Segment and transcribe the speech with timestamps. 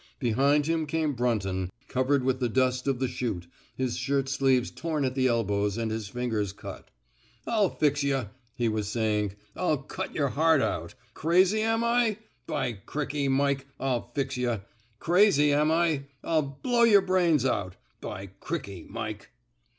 [0.19, 5.05] Behind him came Brunton, covered with the diist of the chute, his shirt sleeves torn
[5.05, 6.89] at the elbows and his fingers cut.
[7.47, 9.35] 1*11 fix yuh,*' he was saying.
[9.55, 10.95] I'll cut yer heart out.
[11.13, 12.17] Crazy am I?
[12.47, 14.61] By Crikey Mike, 1*11 fix yuh.
[14.97, 16.05] Crazy am I?
[16.23, 17.75] 1*11 blow yer brains out.
[18.01, 19.29] By Crikey Mike!